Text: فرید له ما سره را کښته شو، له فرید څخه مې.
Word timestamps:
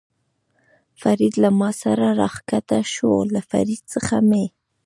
فرید 1.01 1.33
له 1.43 1.49
ما 1.59 1.69
سره 1.81 2.07
را 2.19 2.29
کښته 2.49 2.79
شو، 2.93 3.11
له 3.33 3.41
فرید 3.49 3.81
څخه 3.93 4.15
مې. 4.29 4.45